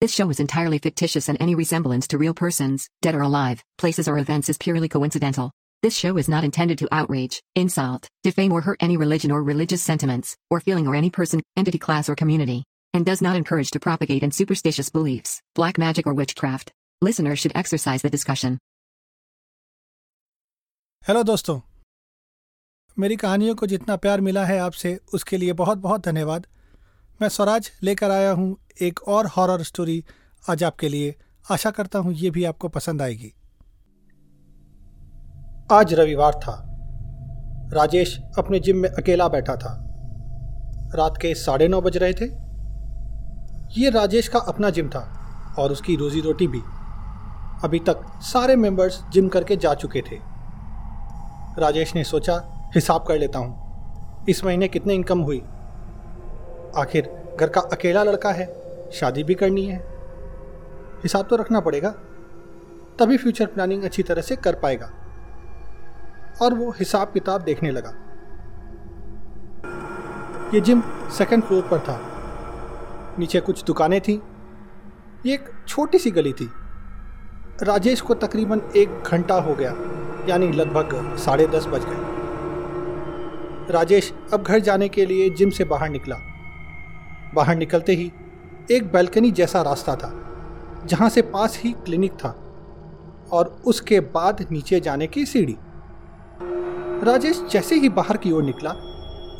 [0.00, 4.06] This show is entirely fictitious and any resemblance to real persons, dead or alive, places
[4.06, 5.50] or events is purely coincidental.
[5.82, 9.82] This show is not intended to outrage, insult, defame or hurt any religion or religious
[9.82, 12.62] sentiments, or feeling or any person, entity class or community,
[12.94, 16.70] and does not encourage to propagate in superstitious beliefs, black magic or witchcraft.
[17.02, 18.58] Listeners should exercise the discussion.
[21.08, 21.60] Hello दोस्तों
[22.98, 26.46] मेरी कहानियों को जितना प्यार मिला है आपसे उसके लिए बहुत बहुत धन्यवाद
[27.22, 30.04] मैं स्वराज लेकर आया हूँ एक और हॉरर स्टोरी
[30.50, 31.14] आज आपके लिए
[31.50, 33.32] आशा करता हूँ ये भी आपको पसंद आएगी।
[35.72, 36.64] आज रविवार था।
[37.72, 39.74] राजेश अपने जिम में अकेला बैठा था।
[40.94, 42.30] रात के साढ़े नौ बज रहे थे।
[43.80, 45.04] ये राजेश का अपना जिम था
[45.58, 46.62] और उसकी रोजी रोटी भी।
[47.64, 50.16] अभी तक सारे मेंबर्स जिम करके जा चुके थे।
[51.60, 52.42] राजेश ने सोचा,
[52.74, 55.42] हिसाब कर लेता हूँ। इस महीने कितने इनकम हुई?
[56.76, 58.54] आखिर घर का अकेला लड़का है,
[58.92, 59.78] शादी भी करनी है।
[61.02, 61.90] हिसाब तो रखना पड़ेगा।
[62.98, 64.90] तभी फ्यूचर प्लानिंग अच्छी तरह से कर पाएगा।
[66.42, 67.94] और वो हिसाब किताब देखने लगा।
[70.54, 72.00] ये जिम सेकंड फ्लोर पर था।
[73.18, 74.22] नीचे कुछ दुकानें थी।
[75.26, 76.50] ये एक छोटी सी गली थी।
[77.62, 79.74] राजेश को तकरीबन एक घंटा हो गया,
[80.28, 82.18] यानी लगभग साढ़े दस बज गए।
[83.72, 86.16] राजेश अब घर जाने के लिए जिम से बाहर निकला।
[87.34, 88.10] बाहर निकलते ही
[88.70, 90.12] एक बैल्कनी जैसा रास्ता था,
[90.86, 92.28] जहाँ से पास ही क्लिनिक था
[93.32, 95.56] और उसके बाद नीचे जाने की सीढ़ी।
[97.04, 98.70] राजेश जैसे ही बाहर की ओर निकला,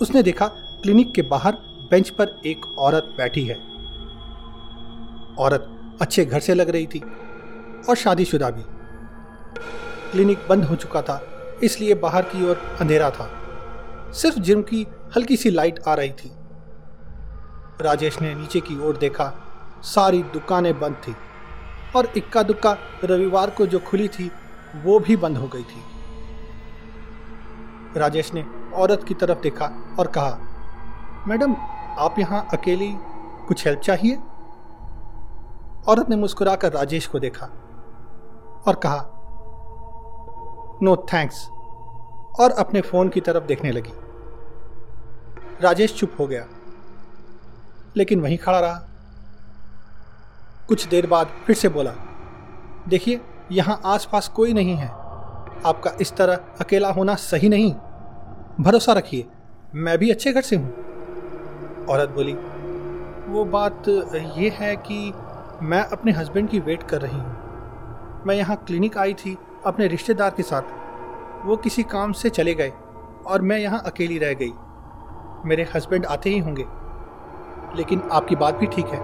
[0.03, 0.47] उसने देखा
[0.83, 1.53] क्लिनिक के बाहर
[1.91, 3.55] बेंच पर एक औरत बैठी है।
[5.39, 7.03] औरत अच्छे घर से लग रही थी
[7.89, 8.63] और शादीशुदा भी।
[10.13, 11.21] क्लिनिक बंद हो चुका था,
[11.63, 13.31] इसलिए बाहर की ओर अंधेरा था।
[14.15, 14.87] सिर्फ़ जिम की
[15.17, 16.31] हल्की सी लाइट आ रही थी।
[17.83, 19.33] राजेश ने नीचे की ओर देखा।
[19.83, 21.17] सारी दुकानें बंद थी
[21.97, 24.31] और इक्का दुक्का रविवार को जो खुली थी,
[24.85, 25.83] वो भी बंद हो गई थी।
[27.97, 28.45] राजेश ने
[28.75, 30.39] औरत की तरफ़ देखा और कहा,
[31.29, 31.55] मैडम,
[31.99, 32.95] आप यहाँ अकेली
[33.49, 34.17] कुछ हेल्प चाहिए?
[35.89, 37.47] औरत ने मुस्कुराकर राजेश को देखा
[38.67, 38.99] और कहा,
[40.83, 41.49] नो थैंक्स,
[42.41, 43.93] और अपने फ़ोन की तरफ़ देखने लगी।
[45.61, 46.47] राजेश चुप हो गया।
[47.99, 48.85] लेकिन वहीं खड़ा रहा।
[50.69, 51.93] कुछ देर बाद फिर से बोला,
[52.89, 53.21] देखिए,
[53.53, 54.89] यहाँ आसपास कोई नहीं है।
[55.67, 57.73] आपका इस तरह अकेला होना सही नहीं।
[58.61, 59.27] भरोसा रखिए,
[59.75, 62.33] मैं भी अच्छे घर से हूँ। औरत बोली,
[63.29, 63.89] वो बात
[64.37, 65.13] ये है कि
[65.63, 70.31] मैं अपने हस्बैंड की वेट कर रही हूँ। मैं यहाँ क्लिनिक आई थी अपने रिश्तेदार
[70.31, 72.73] के साथ। वो किसी काम से चले गए
[73.27, 74.53] और मैं यहाँ अकेली रह गई।
[75.45, 76.65] मेरे हस्बैंड आते ही होंगे।
[77.77, 78.99] लेकिन आपकी बात भी ठीक है।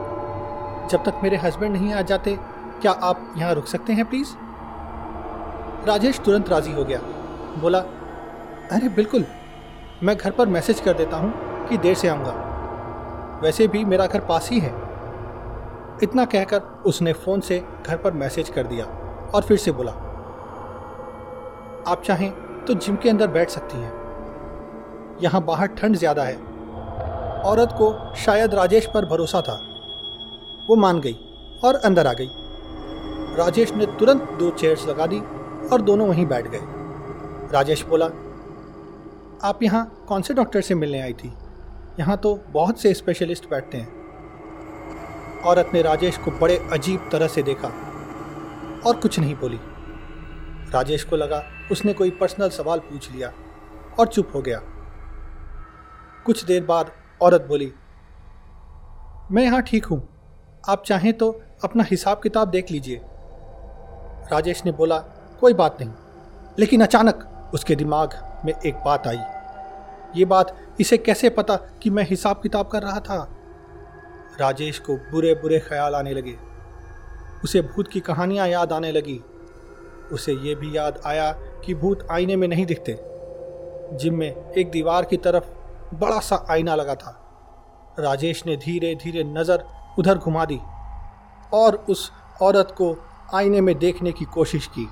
[0.89, 2.37] जब तक मेरे हस्बैंड नहीं आ जाते,
[2.83, 4.35] क्या आप यहाँ रुक सकते हैं प्लीज़
[5.87, 6.99] राजेश तुरंत राज़ी हो गया।
[7.61, 9.25] बोला, अरे, बिल्कुल।
[10.03, 11.33] मैं घर पर मैसेज कर देता हूँ
[11.69, 12.33] कि देर से आऊँगा।
[13.43, 14.73] वैसे भी मेरा घर पास ही है।
[16.03, 18.85] इतना कहकर उसने फ़ोन से घर पर मैसेज कर दिया
[19.35, 19.93] और फिर से बोला,
[21.87, 22.31] आप चाहें
[22.65, 23.93] तो जिम के अंदर बैठ सकती हैं।
[25.23, 26.54] यहाँ बाहर ठंड ज़्यादा है।
[27.45, 29.55] औरत को शायद राजेश पर भरोसा था।
[30.69, 31.15] वो मान गई
[31.65, 32.29] और अंदर आ गई।
[33.37, 35.21] राजेश ने तुरंत दो चेयर्स लगा दी
[35.69, 36.61] और दोनों वहीं बैठ गए।
[37.53, 38.07] राजेश बोला,
[39.49, 41.33] आप यहाँ कौन से डॉक्टर से मिलने आई थी?
[42.01, 47.43] यहाँ तो बहुत से स्पेशलिस्ट बैठते हैं। औरत ने राजेश को बड़े अजीब तरह से
[47.43, 47.69] देखा
[48.87, 49.61] और कुछ नहीं बोली।
[50.71, 53.33] राजेश को लगा, उसने कोई पर्सनल सवाल पूछ लिया
[53.99, 54.61] और चुप हो गया।
[56.27, 56.91] कुछ देर बाद
[57.25, 57.73] औरत बोली,
[59.33, 60.01] मैं यहाँ ठीक हूँ।
[60.69, 61.31] आप चाहें तो
[61.65, 63.01] अपना हिसाब किताब देख लीजिए
[64.33, 64.99] राजेश ने बोला,
[65.41, 65.91] कोई बात नहीं।
[66.59, 68.15] लेकिन अचानक उसके दिमाग
[68.45, 69.19] में एक बात आई।
[70.17, 73.17] ये बात इसे कैसे पता कि मैं हिसाब किताब कर रहा था
[74.41, 76.37] राजेश को बुरे बुरे ख्याल आने लगे।
[77.45, 79.21] उसे भूत की कहानियाँ याद आने लगी।
[80.13, 81.33] उसे ये भी याद आया
[81.65, 82.99] कि भूत आईने में नहीं दिखते।
[83.93, 85.45] जिम में एक दीवार की तरफ़
[85.95, 87.21] बड़ा सा आईना लगा था।
[87.99, 89.65] राजेश ने धीरे धीरे नज़र
[89.99, 90.59] उधर घुमा दी
[91.53, 92.11] और उस
[92.43, 92.97] औरत को
[93.35, 94.85] आईने में देखने की कोशिश की।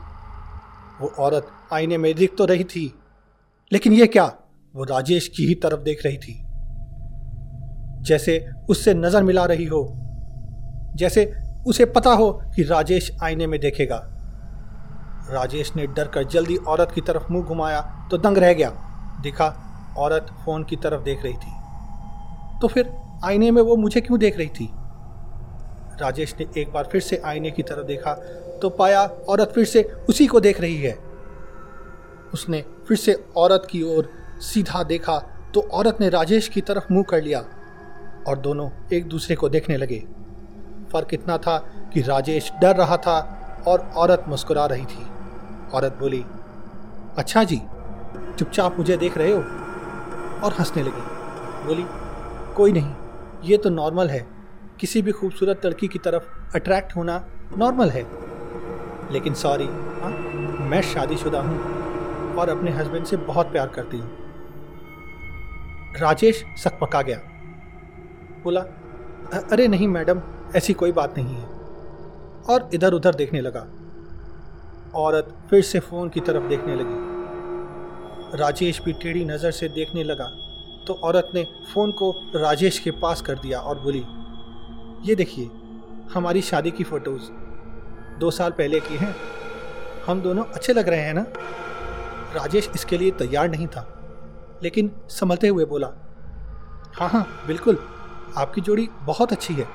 [1.00, 2.93] वो औरत आईने में दिख तो रही थी,
[3.72, 4.25] लेकिन ये क्या?
[4.75, 6.38] वो राजेश की ही तरफ़ देख रही थी।
[8.02, 8.38] जैसे
[8.70, 9.82] उससे नज़र मिला रही हो,
[10.96, 11.32] जैसे
[11.66, 14.00] उसे पता हो कि राजेश आईने में देखेगा।
[15.31, 18.70] राजेश ने डर कर जल्दी औरत की तरफ़ मुँह घुमाया तो दंग रह गया।
[19.22, 19.49] देखा
[19.99, 21.53] औरत फ़ोन की तरफ़ देख रही थी।
[22.61, 22.93] तो फिर
[23.25, 24.69] आईने में वो मुझे क्यों देख रही थी?
[26.00, 28.12] राजेश ने एक बार फिर से आईने की तरफ़ देखा
[28.62, 30.99] तो पाया औरत फिर से उसी को देख रही है।
[32.35, 34.11] उसने फिर से औरत की ओर
[34.41, 35.19] सीधा देखा
[35.55, 37.41] तो औरत ने राजेश की तरफ़ मुँह कर लिया
[38.29, 39.99] और दोनों एक दूसरे को देखने लगे।
[40.93, 41.56] फ़र्क इतना था
[41.93, 43.19] कि राजेश डर रहा था
[43.69, 45.06] और औरत मुस्कुरा रही थी।
[45.75, 46.25] औरत बोली
[47.19, 47.61] अच्छा जी,
[48.38, 49.62] चुपचाप मुझे देख रहे हो?
[50.44, 51.03] और हंसने लगी।
[51.67, 51.87] बोली,
[52.55, 52.94] कोई नहीं,
[53.44, 54.27] ये तो नॉर्मल है।
[54.81, 57.27] किसी भी खूबसूरत लड़की की तरफ़ अट्रैक्ट होना
[57.59, 58.06] नॉर्मल है।
[59.12, 60.11] लेकिन सॉरी हाँ
[60.61, 61.83] मैं शादीशुदा हूँ
[62.35, 64.11] और अपने हस्बैंड से बहुत प्यार करती हूँ।
[65.99, 67.19] राजेश सकपका गया।
[68.45, 68.61] बोला,
[69.53, 70.21] अरे नहीं मैडम,
[70.56, 71.45] ऐसी कोई बात नहीं है।
[72.49, 73.67] और इधर उधर देखने लगा।
[74.95, 77.12] औरत फिर से फ़ोन की तरफ़ देखने लगी।
[78.34, 80.25] राजेश भी टेढ़ी नज़र से देखने लगा
[80.87, 84.02] तो औरत ने फ़ोन को राजेश के पास कर दिया और बोली,
[85.08, 85.50] ये देखिए,
[86.14, 87.31] हमारी शादी की फ़ोटोज़,
[88.20, 89.14] दो साल पहले की हैं।
[90.06, 91.26] हम दोनों अच्छे लग रहे हैं ना?
[92.34, 93.87] राजेश इसके लिए तैयार नहीं था,
[94.62, 95.93] लेकिन संभलते हुए बोला
[96.94, 97.78] हाँ हाँ बिल्कुल,
[98.37, 99.67] आपकी जोड़ी बहुत अच्छी है।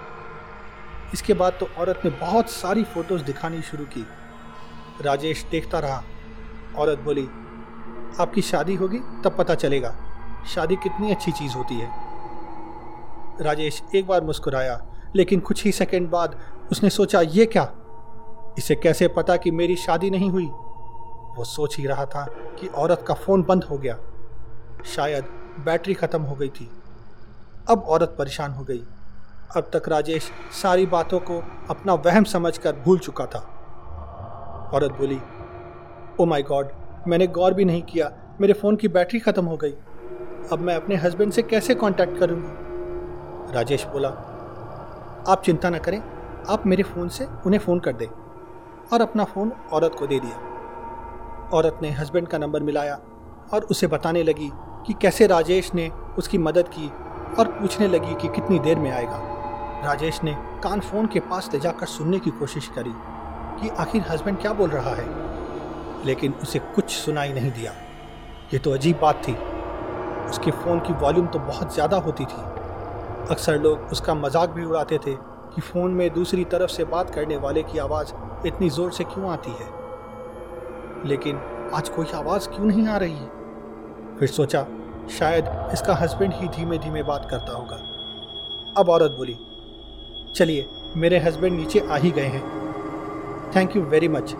[1.14, 4.06] इसके बाद तो औरत ने बहुत सारी फ़ोटोज़ दिखानी शुरू की।
[5.02, 6.04] राजेश देखता रहा,
[6.76, 7.28] औरत बोली
[8.20, 9.96] आपकी शादी होगी, तब पता चलेगा।
[10.48, 11.92] शादी कितनी अच्छी चीज़ होती है।
[13.42, 16.40] राजेश एक बार मुस्कुराया, लेकिन कुछ ही सेकंड बाद
[16.72, 17.72] उसने सोचा, ये क्या?
[18.58, 20.46] इसे कैसे पता कि मेरी शादी नहीं हुई?
[21.38, 22.26] वो सोच ही रहा था
[22.60, 23.98] कि औरत का फ़ोन बंद हो गया।
[24.86, 25.24] शायद
[25.66, 26.72] बैटरी ख़त्म हो गई थी।
[27.70, 28.84] अब औरत परेशान हो गई।
[29.58, 30.32] अब तक राजेश
[30.62, 33.40] सारी बातों को अपना वहम समझकर भूल चुका था।
[34.74, 35.22] औरत बोली
[36.20, 36.70] ओ माय गॉड
[37.08, 38.12] मैंने गौर भी नहीं किया।
[38.42, 39.74] मेरे फ़ोन की बैटरी ख़त्म हो गई।
[40.52, 43.54] अब मैं अपने हस्बैंड से कैसे कांटेक्ट करूँगी?
[43.54, 44.10] राजेश बोला,
[45.28, 46.02] आप चिंता न करें।
[46.50, 48.08] आप मेरे फ़ोन से उन्हें फ़ोन कर दें
[48.94, 53.00] और अपना फ़ोन औरत को दे दिया। औरत ने हस्बैंड का नंबर मिलाया
[53.54, 54.50] और उसे बताने लगी
[54.88, 56.88] कि कैसे राजेश ने उसकी मदद की
[57.40, 59.18] और पूछने लगी कि कितनी देर में आएगा।
[59.86, 62.94] राजेश ने कान फ़ोन के पास ले जाकर सुनने की कोशिश करी
[63.62, 65.06] कि आखिर हस्बैंड क्या बोल रहा है।
[66.06, 67.72] लेकिन उसे कुछ सुनाई नहीं दिया।
[68.54, 69.34] ये तो अजीब बात थी।
[70.30, 72.42] उसके फ़ोन की वॉल्यूम तो बहुत ज़्यादा होती थी।
[73.32, 75.14] अक्सर लोग उसका मज़ाक भी उड़ाते थे
[75.56, 78.14] कि फ़ोन में दूसरी तरफ़ से बात करने वाले की आवाज़
[78.48, 79.68] इतनी ज़ोर से क्यों आती है?
[81.06, 81.40] लेकिन
[81.74, 83.30] आज कोई आवाज़ क्यों नहीं आ रही है?
[84.20, 84.66] फिर सोचा,
[85.20, 87.76] शायद इसका हस्बैंड ही धीमे धीमे बात करता होगा।
[88.78, 89.38] अब औरत बोली,
[90.36, 92.44] चलिए, मेरे हस्बैंड नीचे आ ही गए हैं।
[93.56, 94.36] थैंक यू वेरी मच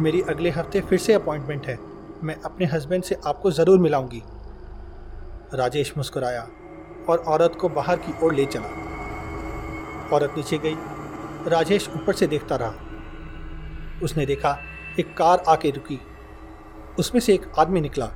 [0.00, 1.78] मेरी अगले हफ़्ते फिर से अपॉइंटमेंट है।
[2.22, 4.22] मैं अपने हस्बैंड से आपको ज़रूर मिलाऊँगी।
[5.54, 6.48] राजेश मुस्कुराया
[7.08, 8.68] और औरत को बाहर की ओर ले चला।
[10.12, 10.74] औरत नीचे गई।
[11.50, 12.74] राजेश ऊपर से देखता रहा।
[14.02, 14.58] उसने देखा
[14.98, 16.00] एक कार आके रुकी।
[16.98, 18.10] उसमें से एक आदमी निकला।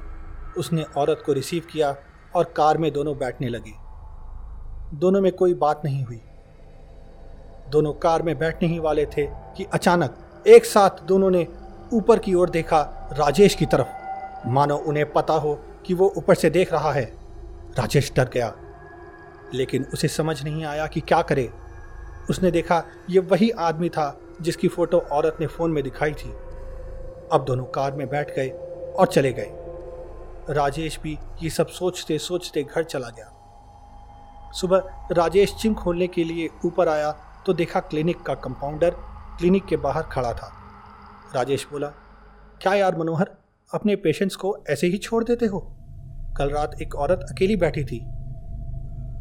[0.58, 1.96] उसने औरत को रिसीव किया
[2.36, 3.72] और कार में दोनों बैठने लगे।
[4.94, 6.20] दोनों में कोई बात नहीं हुई।
[7.68, 11.46] दोनों कार में बैठने ही वाले थे कि अचानक एक साथ दोनों ने
[11.92, 13.86] ऊपर की ओर देखा राजेश की तरफ़।
[14.46, 17.04] मानो उन्हें पता हो कि वो ऊपर से देख रहा है।
[17.78, 18.54] राजेश डर गया।
[19.54, 21.52] लेकिन उसे समझ नहीं आया कि क्या करे।
[22.30, 26.30] उसने देखा ये वही आदमी था जिसकी फ़ोटो औरत ने फ़ोन में दिखाई थी।
[27.32, 28.48] अब दोनों कार में बैठ गए
[28.98, 29.50] और चले गए।
[30.50, 33.34] राजेश भी ये सब सोचते सोचते घर चला गया।
[34.52, 37.12] सुबह राजेश जिम खोलने के लिए ऊपर आया
[37.46, 38.90] तो देखा क्लिनिक का कंपाउंडर
[39.38, 40.57] क्लिनिक के बाहर खड़ा था।
[41.34, 41.86] राजेश बोला,
[42.62, 43.30] क्या यार मनोहर,
[43.74, 45.76] अपने पेशेंट्स को ऐसे ही छोड़ देते हो?
[46.36, 48.06] कल रात एक औरत अकेली बैठी थी।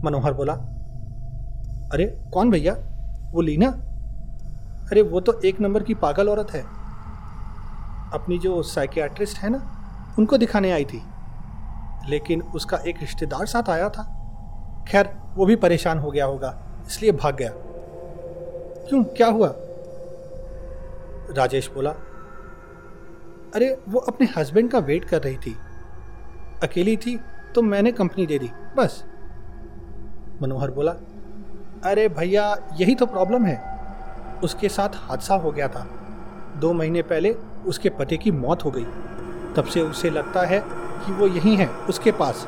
[0.04, 0.54] मनोहर बोला,
[1.94, 2.74] अरे, कौन भैया?
[3.32, 3.68] वो लीना?
[4.92, 6.62] अरे, वो तो एक नंबर की पागल औरत है।
[8.14, 9.78] अपनी जो साइकियाट्रिस्ट है ना,
[10.20, 11.04] उनको दिखाने आई थी।
[12.10, 14.04] लेकिन उसका एक रिश्तेदार साथ आया था।
[14.88, 17.52] खैर, वो भी परेशान हो गया होगा, इसलिए भाग गया।
[18.90, 19.04] क्यों?
[19.04, 19.56] क्या हुआ?
[21.30, 21.90] राजेश बोला,
[23.56, 25.58] अरे, वो अपने हस्बैंड का वेट कर रही थी।
[26.64, 27.20] अकेली थी
[27.56, 29.06] तो मैंने कंपनी दे दी, बस।
[30.42, 30.92] मनोहर बोला,
[31.84, 33.78] अरे भैया, यही तो प्रॉब्लम है।
[34.44, 35.88] उसके साथ हादसा हो गया था।
[36.58, 37.32] दो महीने पहले
[37.66, 38.86] उसके पति की मौत हो गई।
[39.56, 40.60] तब से उसे लगता है
[41.06, 42.48] कि वो यही है, उसके पास।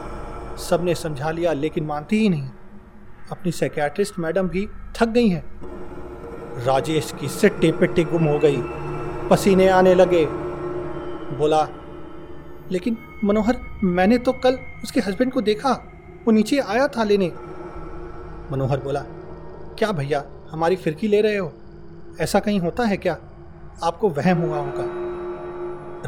[0.69, 2.49] सबने समझा लिया, लेकिन मानती ही नहीं।
[3.31, 5.78] अपनी सेकेट्रिस्ट मैडम भी थक गई हैं।
[6.65, 8.57] राजेश की सिट्टी पिट्टी गुम हो गई।
[9.29, 10.25] पसीने आने लगे।
[11.37, 11.67] बोला,
[12.71, 15.71] लेकिन मनोहर, मैंने तो कल उसके हस्बैंड को देखा।
[16.25, 17.31] वो नीचे आया था लेने।
[18.51, 18.99] मनोहर बोला,
[19.79, 21.53] क्या भैया, हमारी फिरकी ले रहे हो?
[22.19, 23.17] ऐसा कहीं होता है क्या?
[23.83, 24.85] आपको वहम हुआ होगा।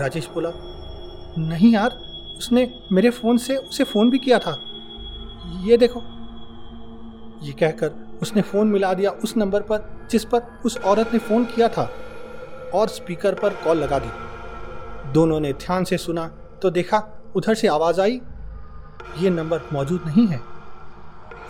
[0.01, 0.49] राजेश बोला,
[1.37, 1.91] नहीं यार,
[2.37, 4.61] उसने मेरे फ़ोन से, उसे फ़ोन भी किया था।
[5.63, 5.99] ये देखो
[7.41, 11.45] ये कहकर उसने फ़ोन मिला दिया उस नंबर पर, जिस पर उस औरत ने फ़ोन
[11.45, 11.89] किया था
[12.73, 16.27] और स्पीकर पर कॉल लगा दी। दोनों ने ध्यान से सुना
[16.61, 17.03] तो देखा
[17.35, 18.21] उधर से आवाज़ आई।
[19.17, 20.39] ये नंबर मौजूद नहीं है।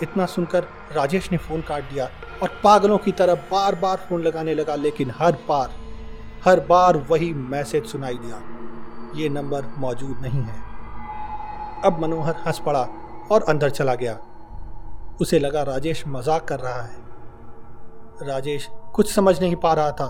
[0.04, 2.10] इतना सुनकर राजेश ने फ़ोन काट दिया
[2.44, 5.70] और पागलों की तरह बार बार फ़ोन लगाने लगा, लेकिन हर बार
[6.46, 8.42] हर बार वही मैसेज सुनाई दिया।
[9.16, 10.60] ये नंबर मौजूद नहीं है।
[11.86, 12.88] अब मनोहर हंस पड़ा
[13.32, 14.18] और अंदर चला गया।
[15.22, 20.08] उसे लगा राजेश मज़ाक कर रहा है। राजेश कुछ समझ नहीं पा रहा था।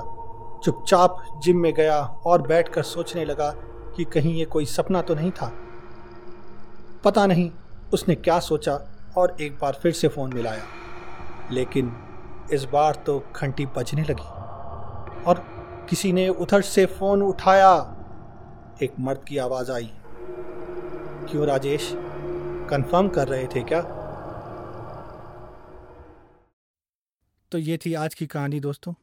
[0.63, 3.50] चुपचाप जिम में गया और बैठकर सोचने लगा
[3.96, 5.51] कि कहीं ये कोई सपना तो नहीं था।
[7.03, 7.51] पता नहीं
[7.94, 8.80] उसने क्या सोचा
[9.18, 10.63] और एक बार फिर से फ़ोन मिलाया।
[11.51, 11.96] लेकिन
[12.53, 15.44] इस बार तो घंटी बजने लगी और
[15.89, 17.74] किसी ने उधर से फ़ोन उठाया।
[18.84, 19.91] एक मर्द की आवाज़ आई।
[21.32, 21.91] क्यों राजेश?
[22.70, 23.82] कंफर्म कर रहे थे क्या?
[27.51, 28.93] तो ये थी आज की कहानी दोस्तों।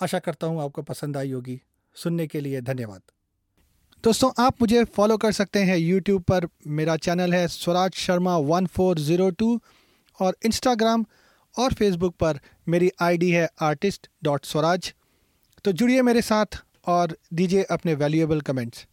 [0.00, 1.60] आशा करता हूँ आपको पसंद आई होगी।
[1.96, 3.00] सुनने के लिए धन्यवाद।
[4.04, 8.66] दोस्तों, आप मुझे फॉलो कर सकते हैं यूट्यूब पर। मेरा चैनल है Swaraj Sharma one
[8.66, 9.60] four zero two
[10.18, 11.04] और इंस्टाग्राम
[11.54, 14.92] और फेसबुक पर मेरी आईडी है आर्टिस्ट डॉट स्वराज।
[15.64, 18.86] तो जुड़िए मेरे साथ और दीजिए अपने वैल्यूएबल कमेंट्स